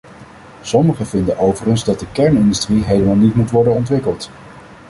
[0.63, 4.29] Sommigen vinden overigens dat de kernindustrie helemaal niet moet worden ontwikkeld.